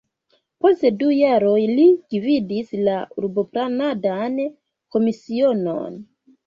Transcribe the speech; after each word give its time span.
Post 0.65 0.85
du 1.01 1.09
jaroj 1.15 1.59
li 1.73 1.85
gvidis 2.15 2.73
la 2.89 2.97
urboplanadan 3.23 4.43
komisionon. 4.97 6.07